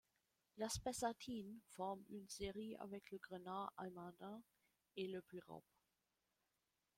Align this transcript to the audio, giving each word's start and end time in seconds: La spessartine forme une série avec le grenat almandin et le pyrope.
La 0.57 0.67
spessartine 0.67 1.59
forme 1.75 2.03
une 2.09 2.27
série 2.27 2.75
avec 2.79 3.11
le 3.11 3.19
grenat 3.19 3.71
almandin 3.77 4.41
et 4.97 5.07
le 5.07 5.21
pyrope. 5.21 5.69